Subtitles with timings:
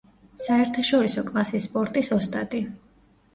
[0.45, 2.63] საერთაშორისო კლასის სპორტის ოსტატი.